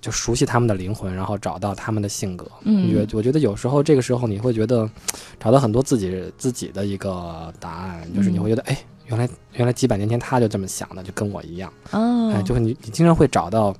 [0.00, 2.46] 就熟悉他们的灵魂，然后找到他们的性格。
[2.62, 4.88] 嗯，我我觉得有时候这个时候你会觉得
[5.38, 11.72] 找到很多自己自己的一个答案，就是你会觉得哎，原来原来几百年前他就这么想的，就跟我一样。
[11.90, 13.74] 哦，哎，就是你你经常会找到。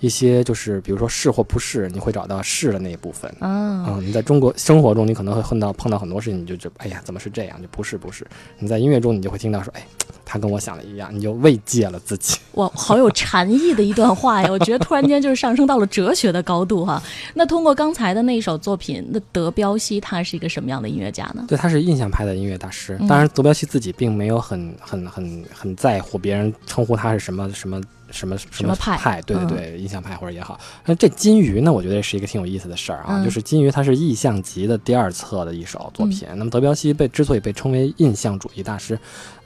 [0.00, 3.34] 一些就是比如说是或不是，你会找到是的那一部分。
[3.40, 7.62] 嗯，嗯，你在中国生活中，你可能会碰到碰到很多事情，你就就哎呀，怎么是这样？
[7.62, 8.26] 就不是不是。
[8.58, 9.86] 你在音乐中，你就会听到说，哎，
[10.24, 12.36] 他跟我想的一样，你就慰藉了自己。
[12.54, 14.48] 哇，好有禅意的一段话呀！
[14.50, 17.02] 我觉得突然间就是上升到了哲学的高度哈。
[17.34, 21.44] 那通过刚才的那一首作品，那德彪西他是一个什么样的音乐家呢？
[21.48, 22.98] 对，他是印象派的音乐大师。
[23.08, 27.80] 当然，德彪西自己并没有很很很很在乎别人称呼他是什么什么。
[28.10, 30.60] 什么什什么派派，对对印象派或者也好。
[30.84, 36.28] 那这金鱼呢，我觉得是一个挺有意思的事儿啊，嗯就是金鱼它是意象集的第二册的一首作品。
[36.36, 38.96] 那么德彪西被之所以被称为印象主义大师，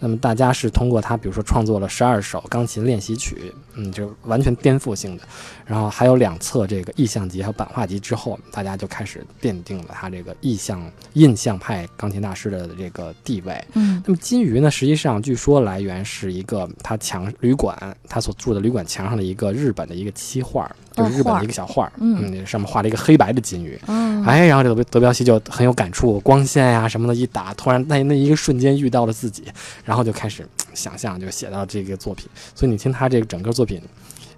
[0.01, 5.22] 那么大家是通过他，比如说创作了十二首钢琴练习曲，嗯，就完全颠覆性的。
[5.66, 10.82] 然后还有两册这个意象集和版画集之后，大家就开始奠定了他这个意象
[11.12, 13.62] 印象派钢琴大师的这个地位。
[13.74, 17.76] 嗯那么金鱼呢，实际上据说来源是一个他墙旅馆
[18.09, 23.78] 他所住的旅馆墙上的一个日本的一个漆画，就是日本的一个小画，嗯嗯，上面画了一个黑白的金鱼。
[23.88, 29.44] 嗯，哎，然后这个德彪西就很有感触，光线呀、什么的，一打，突然那那一个瞬间遇到了自己，
[29.89, 32.28] 然后就开始 想象，就写到这个作品。
[32.55, 33.80] 所以你听他这个整个作品，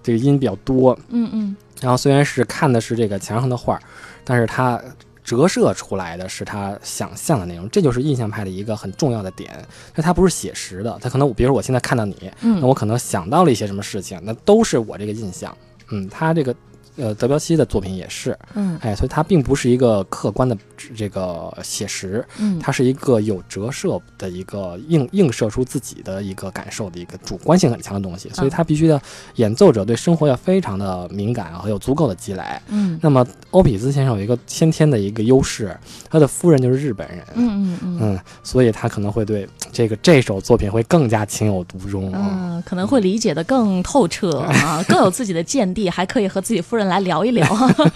[0.00, 3.82] 这个音比较多，嗯嗯然后虽然是看的是这个墙上的画儿，
[4.24, 4.80] 但是他
[5.24, 9.50] 折射出来的是他想象的内容，这就是印象派的一个很重要的点。
[9.96, 15.56] 那它不是写实的，它可能我比如说我现在看到你，那嗯我可能想到了一些什么事情，那都是我这个印象。
[15.90, 16.54] 嗯，他这个
[17.00, 18.78] 呃德彪西的作品也是，嗯。
[18.82, 20.56] 哎，所以它并不是一个客观的
[20.94, 29.00] 这个写实，嗯，它是一个有折射的一个映映射出自己的一个感受的一个主观性很强的东西，所以它必须的
[29.36, 32.42] 演奏者对生活要非常的敏感和有足够的积累。
[32.68, 32.98] 嗯。
[33.02, 35.76] 那么欧比兹先生有一个先天的一个优势，
[36.08, 37.98] 他的夫人就是日本人，嗯嗯嗯。
[38.02, 42.28] 嗯，所以他可能会对这个这首作品会更加情有独钟啊。
[42.32, 47.46] 嗯，可能会理解的更透彻啊， 更有自己的见地，还可以和自己夫人来聊一聊，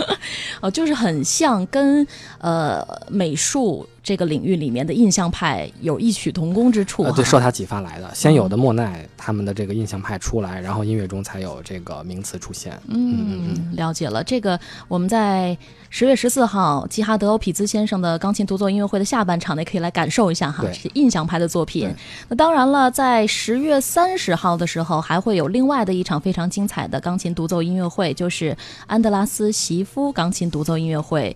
[0.62, 2.06] 哦，就是很像跟
[2.38, 8.14] 呃美术这个领域里面的印象派有异曲同工之处呃，对，受他启发来的。
[8.14, 12.78] 先有的莫奈他们的这个印象派出来，然后音乐中才有这个名词出现。
[12.88, 14.22] 嗯嗯，了解了。
[14.22, 15.56] 这个我们在
[15.88, 21.90] 十月十四号基哈德欧匹兹先生的钢琴独奏音乐会的下半场呢，可以来感受一下哈，对是印象派的作品。
[22.28, 28.54] 那当然了，在十月三十号的时候，还会有另外的一场非常精彩的钢琴独奏音乐会，就是
[28.86, 31.34] 安德拉斯席夫钢琴独奏音乐会。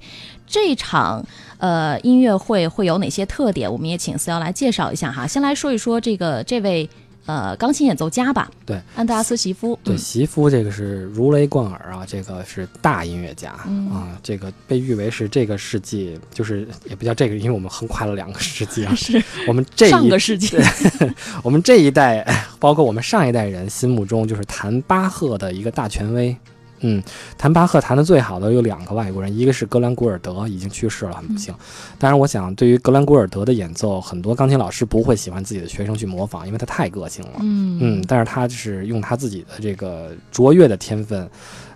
[0.50, 1.22] 这场
[1.58, 3.70] 呃音乐会会有哪些特点？
[3.70, 5.26] 我们也请思瑶来介绍一下哈。
[5.26, 6.88] 先来说一说这个这位
[7.26, 8.50] 呃钢琴演奏家吧。
[8.64, 9.78] 对，安德拉斯席夫。
[9.84, 18.94] 对，嗯席夫这个是如雷贯耳啊，这个是大音乐家、嗯啊，这个被誉为是这个世纪，就是也不叫这个，因为我们横跨了两个世纪啊。
[18.96, 20.56] 是我们这上一个世纪。
[21.42, 22.24] 我们这一代，
[22.58, 26.34] 包括我们上一代人心目中，就是弹巴赫的一个大权威。
[26.80, 27.02] 嗯，
[27.36, 31.54] 弹巴赫弹得最好的有两个外国人，一个是格兰古尔德，已经去世了，很不幸。
[31.98, 37.32] 当然，我想对于格兰古尔德的演奏，很多钢琴老师不会喜欢自己的学生去模仿，因为他太个性了。
[37.40, 41.28] 嗯嗯，但是他就是用他自己的这个卓越的天分，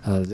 [0.03, 0.25] 呃，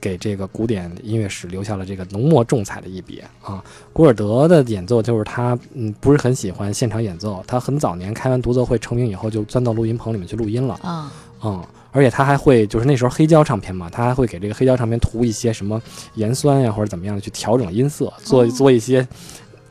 [0.00, 3.62] 给这个古典音乐史留下了这个浓墨重彩的一笔啊。
[3.92, 11.12] 古尔德的演奏就是他，嗯，不是很喜欢现场演奏，他很早年开完独奏会成名以后，就钻到录音棚里面去录音了，啊，
[11.42, 11.62] 嗯。
[11.96, 15.80] 而且他还会，就是那时候黑胶唱片嘛，他还会给这个黑胶唱片涂一些什么
[16.16, 19.06] 盐酸呀，或者怎么样的去调整音色，做哦做一些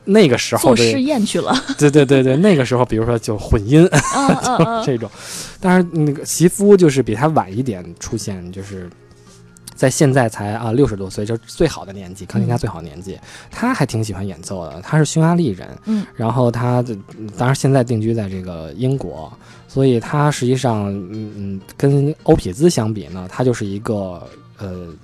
[0.06, 1.54] 那个时候的做试验去了。
[1.78, 5.10] 对对对对，那个时候，比如说就混音，嗯嗯嗯，这种。
[5.60, 8.88] 但是，那个席夫就是比他晚一点出现，就是
[9.74, 13.18] 在现在才啊六十多岁，就是最好的年纪，钢琴家最好的年纪。
[13.50, 16.96] 他还挺喜欢演奏的，他是匈牙利人，嗯，然后他的
[17.36, 19.32] 当然现在定居在这个英国，
[19.74, 24.22] 所以他实际上嗯嗯跟欧匹兹相比呢，他就是一个
[24.58, 24.94] 呃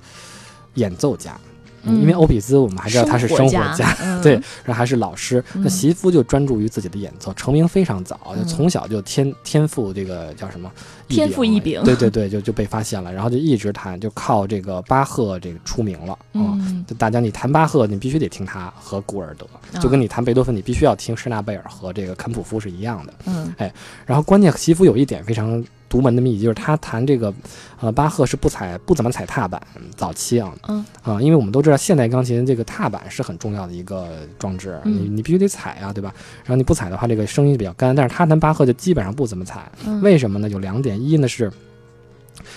[0.74, 1.36] 演奏家。
[1.82, 5.42] 嗯因为欧比兹我们还知道他是生活家，家，嗯对，然后还是老师。
[5.54, 10.70] 那嗯席夫就专注于自己的演奏，成名非常早，就嗯从小就天天赋这个叫什么
[11.08, 16.18] 天赋异禀对对对，就就被发现了，然后就一直弹，就靠这个巴赫这个出名了啊。
[16.32, 19.46] 嗯就大家你弹巴赫，你必须得听他和古尔德，
[19.80, 23.14] 就跟你弹贝多芬，你必须要听施纳贝尔和这个肯普夫是一样的。
[23.26, 23.72] 嗯哎
[24.06, 27.34] 然后关键席夫有一点非常独门的秘籍，就是他弹这个
[27.80, 29.60] 呃巴赫是不踩不怎么踩踏板，
[29.96, 36.14] 早期啊嗯啊，因为我们都知道现代钢琴这个踏板是很重要的一个装置，嗯你你必须得踩啊，对吧？
[36.44, 37.94] 然后你不踩的话，这个声音比较干。
[37.94, 40.48] 但是他弹巴赫就基本上不怎么踩，嗯，为什么呢？
[40.48, 41.52] 有两点，一呢是。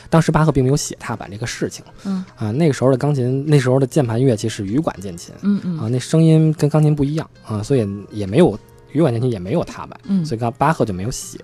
[0.09, 8.57] 当时巴赫并没有写踏板这个事情嗯啊，那个时候的钢琴，那时候的键盘乐器是羽管键琴嗯啊，嗯那声音跟钢琴不一样啊，所以也没有
[8.93, 11.37] 羽管键琴也没有踏板，嗯，所以刚巴赫就没有写。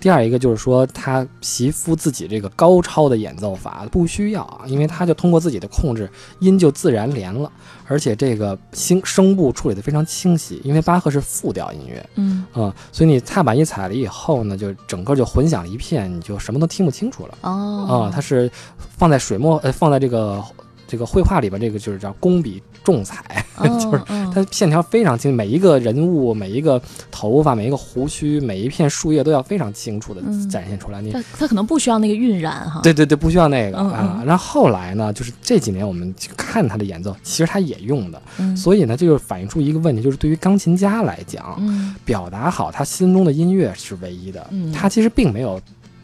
[0.00, 7.50] 第二一个就是说，他席夫自己这个高超的演奏法不需要啊，因为他就通过自己的控制，音就自然连了，
[7.86, 18.50] 而且这个声声部处理的非常清晰，因为巴赫是复调音乐嗯啊、所以你踏板一踩了以后呢，就整个就混响了一片，你就什么都听不清楚了哦啊、它是
[18.96, 20.42] 放在水墨呃放在这个。
[20.84, 26.80] 这个绘画里边这个就是叫工笔重彩， 就是嗯它线条非常清，每一个人物、每一个
[27.10, 31.00] 头发、每一个胡须、每一片树叶都要非常清楚的嗯展现出来。
[31.02, 32.80] 你它它可能不需要那个晕染哈。
[32.82, 34.16] 对对对，不需要那个嗯啊。
[34.20, 45.60] 嗯然后后来呢，就是这几年我们去看他的演奏，其实他也用的，嗯，所以呢，这就反映出一个问题，就是对于钢琴家来讲，嗯表达好他心中的音乐是唯一的，嗯他其实并没有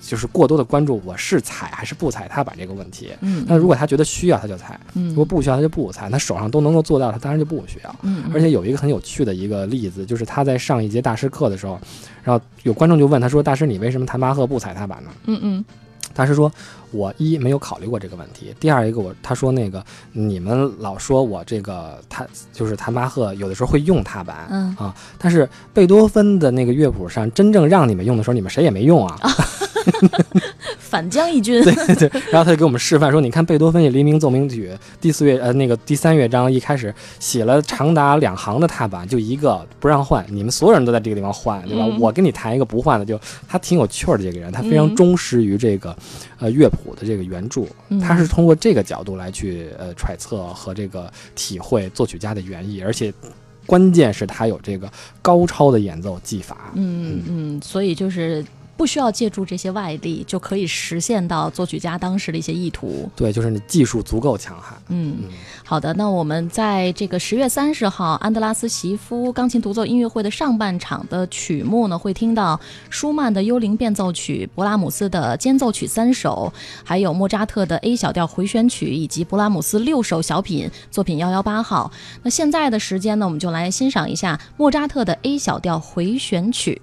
[0.09, 3.11] 就是过多的关注我是踩还是不踩踏板这个问题。
[3.21, 6.09] 嗯，那如果他觉得需要，他就踩；嗯如果不需要，他就不踩。
[6.09, 7.95] 他手上都能够做到，他当然就不需要。
[8.03, 11.79] 嗯，嗯而且有一个很有趣的一个例子，就是他在上一节大师课的时候，
[12.25, 15.65] 然后有观众就问他说：“大师，你为什么弹巴赫不踩踏板呢？”嗯嗯
[16.15, 16.51] 大师说
[16.91, 29.17] ：“我一没有考虑过这个问题，第二一个我他说那个你们老说我这个他就是弹巴赫有的时候会用踏板，嗯啊，但是贝多芬的那个乐谱上真正让你们用的时候，你们谁也没用啊。
[30.79, 31.63] 反将一军。
[31.63, 34.71] 对对，然后他就给我们示范说，你看贝多芬《黎明奏鸣曲》
[35.01, 41.85] 第四乐呃那个第三乐章一开始写了长达两行的踏板，就一个不让换，你们所有人都在这个地方换， 对吧？
[41.87, 43.19] 嗯我跟你弹一个不换的，就
[43.49, 45.97] 他挺有趣儿的这个人，他非常嗯忠实于这个
[46.39, 53.13] 呃乐谱的这个原著，嗯他是通过这个角度来去呃揣测和这个体会作曲家的原意，而且
[53.67, 56.71] 关键是他有这个高超的演奏技法。
[56.75, 58.45] 嗯嗯，所以就是
[58.79, 63.11] 不需要借助这些外力，就可以实现到作曲家当时的一些意图。
[63.17, 64.79] 对，就是你技术足够强悍。
[64.89, 65.29] 嗯，嗯，
[65.65, 72.59] 好的，那我们在这个十月三十号安德拉斯席夫钢琴独奏音乐会的上半场的曲目呢，会听到
[72.89, 76.53] 舒曼的幽灵变奏曲、勃拉姆斯的间奏曲三首，
[76.85, 81.91] 还有莫扎特的 A 小调回旋曲以及勃拉姆斯六首小品作品幺幺八号。
[82.23, 86.81] 那现在的时间呢，我们就来欣赏一下莫扎特的 A 小调回旋曲。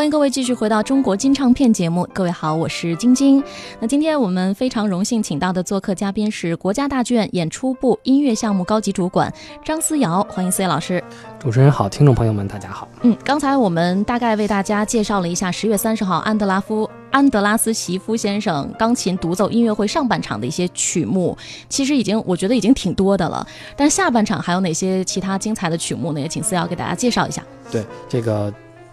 [0.00, 2.08] 欢迎各位继续回到中国金唱片节目。
[2.14, 3.44] 各位好，我是晶晶。
[3.80, 9.30] 那今天我们非常荣幸请到的做客嘉宾是国家大剧院演出部音乐项目高级主管
[9.62, 11.04] 张思瑶，欢迎思瑶老师。
[11.38, 12.88] 主持人好，听众朋友们大家好。
[13.02, 21.36] 嗯，刚才我们大概为大家介绍了一下十月三十号安德拉夫安德拉斯席夫先生钢琴独奏音乐会上半场的一些曲目，
[21.68, 23.46] 其实已经我觉得已经挺多的了。
[23.76, 26.20] 但是下半场还有哪些其他精彩的曲目呢？
[26.20, 27.44] 也请思瑶给大家介绍一下。
[27.70, 28.50] 对这个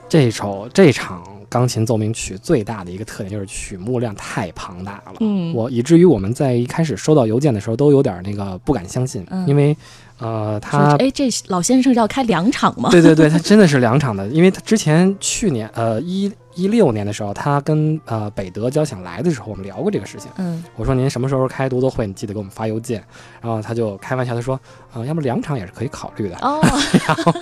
[0.09, 5.13] 这首这场钢琴奏鸣曲最大的一个特点就是曲目量太庞大了。
[5.19, 9.75] 嗯，我以至于我们在一开始收到邮件的时候都有点那个不敢相信，嗯因为
[10.19, 12.89] 呃说他哎，这老先生要开两场吗？
[12.89, 20.29] 对对对，他真的是两场的，因为他之前去年呃一一六年的时候，他跟呃北德交响来的时候，我们聊过这个事情。
[20.37, 23.03] 嗯我说您什么时候开独奏会，你记得给我们发邮件。
[23.41, 24.59] 然后他就开玩笑他说，
[24.91, 26.35] 啊、要不两场也是可以考虑的。
[26.41, 26.59] 哦，
[27.07, 27.33] 然后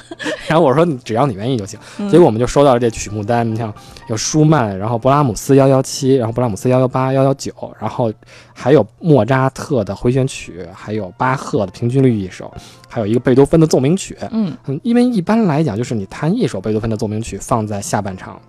[0.47, 1.79] 然后我说你只要你愿意就行。
[1.97, 3.73] 嗯结果我们就收到了这曲目单，你像
[4.09, 8.11] 有舒曼，然后勃拉姆斯幺幺七，然后勃拉姆斯幺幺八、幺幺九，然后
[8.53, 12.53] 还有莫扎特的回旋曲，还有巴赫的平均律一首，
[12.89, 14.17] 还有一个贝多芬的奏鸣曲。
[14.31, 18.39] 嗯嗯，因为一般来讲，就是你弹一首贝多芬的奏鸣曲放在下半场，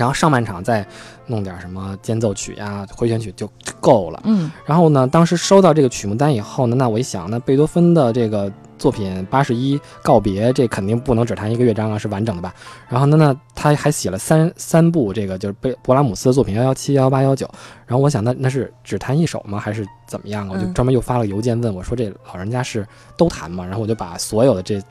[0.00, 0.84] 然后上半场再
[1.26, 3.46] 弄点什么间奏曲呀、回旋曲就
[3.80, 4.22] 够了。
[4.24, 12.54] 嗯然后呢，当时收到这个曲目单以后呢，那我一想，那贝多芬的这个作品八十一告别，这肯定不能只弹一个乐章啊，是完整的吧？
[12.88, 17.46] 然后呢，那他还写了三三部这个就是贝勃拉姆斯的作品幺幺七、幺幺八、幺九。
[17.86, 19.60] 然后我想，那那是只弹一首吗？
[19.60, 20.52] 还是怎么样啊？
[20.54, 22.86] 我就嗯专门又发了邮件问我说，这老人家是
[23.18, 23.64] 都弹吗？
[23.64, 24.82] 然后我就把所有的这，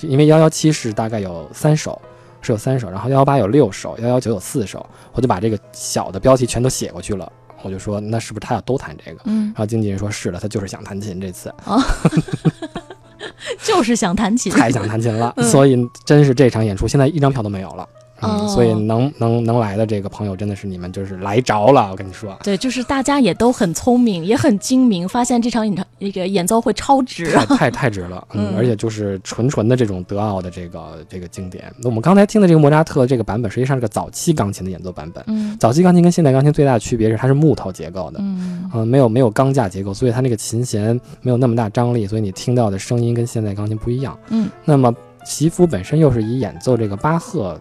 [0.00, 2.00] 因为幺幺七是大概有三首。
[2.44, 7.32] 是有三首，然后幺幺八有六首，幺幺九有四首，我就把这个小的标题全都写过去了。
[7.62, 9.22] 我就说，那是不是他要都弹这个？
[9.24, 11.52] 嗯然，后经纪人说是的，他就是想弹琴，这次
[13.64, 14.52] 就是想弹琴。
[14.52, 15.74] 太想弹琴了，嗯所以
[16.04, 17.88] 真是这场演出现在一张票都没有了。
[18.24, 27.30] 嗯，哦所以能能能来的这个朋友真的是你们就是来着了，我跟你说，对，就是大家也都很聪明，也很精明，发现这场演唱那个演奏会超值。
[27.34, 31.64] 太太太值了，嗯，嗯而且就是纯纯的这种德奥的这个这个经典。
[31.78, 35.22] 那我们刚才听的这个莫扎特这个版本，实际上是个早期钢琴的演奏版本。
[35.26, 44.18] 嗯早期钢琴跟现代钢琴最大的区别是它是木头结构的，嗯嗯，没有没有钢架结构，所以它那个琴弦没有那么大张力，所以你听到的声音跟现代钢琴不一样。
[44.28, 44.92] 嗯那么
[45.24, 47.58] 席夫本身又是以演奏这个巴赫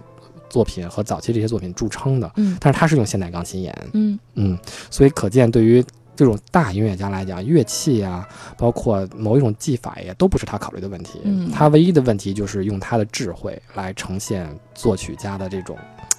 [0.53, 2.55] 作品和早期这些作品著称的，嗯。
[2.59, 4.19] 但是他是用现代钢琴演，嗯。
[4.35, 4.55] 嗯，
[4.91, 5.83] 所以可见对于
[6.15, 11.19] 这种大音乐家来讲，乐器呀、包括某一种技法呀，都不是他考虑的问题。
[11.23, 11.49] 嗯。
[11.49, 15.75] 他唯一的问题就是用他的智慧来呈现作曲家的这种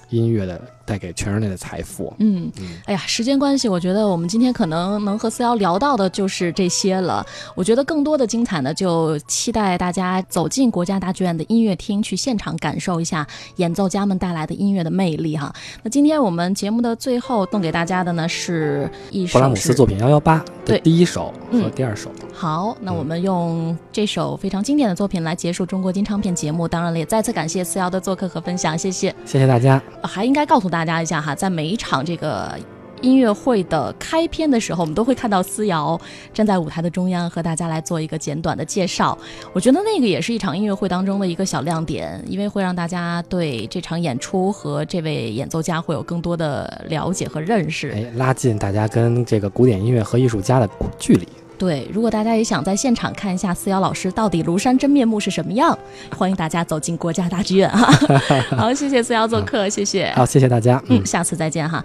[0.09, 2.13] 音乐的带给全人类的财富。
[2.19, 2.51] 嗯。
[2.59, 7.25] 嗯，哎呀，时间关系，我觉得我们今天可能能和思瑶聊到的就是这些了。
[7.55, 13.25] 我觉得更多的精彩呢，就期待大家走进国家大剧院的音乐厅，去现场感受一下
[13.57, 15.53] 演奏家们带来的音乐的魅力哈。
[15.83, 22.11] 那今天我们节目的最后送给大家的呢是一首勃拉姆斯作品幺幺八的对第一首和嗯第二首。
[22.33, 26.67] 好，那我们用这首非常经典的作品来结束中国金唱片节目。
[26.67, 29.13] 当然了，也再次感谢思瑶的做客和分享，谢谢。
[29.25, 29.81] 谢谢大家。
[30.01, 32.53] 呃还应该告诉大家一下哈，在每一场这个
[33.01, 35.97] 音乐会的开篇的时候，我们都会看到思瑶
[36.33, 39.17] 站在舞台的中央，和大家来做一个简短的介绍。
[39.53, 47.91] 我觉得那个也是一场音乐会当中的一个小亮点，因为会让大家对这场演出和这位演奏家会有更多的了解和认识。
[47.91, 50.69] 哎，拉近大家跟这个古典音乐和艺术家的
[50.99, 51.25] 距离。
[51.57, 55.77] 对，如果大家也想在现场看一下思瑶老师到底庐山真面目是什么样，
[56.15, 57.91] 欢迎大家走进国家大剧院哈。
[58.57, 60.11] 好，谢谢思瑶做客，谢谢。
[60.15, 60.81] 好，谢谢大家。
[60.89, 61.83] 嗯，下次再见哈。